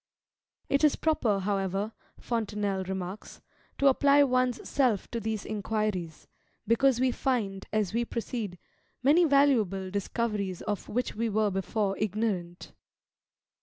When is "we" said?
6.99-7.11, 7.93-8.03, 11.13-11.29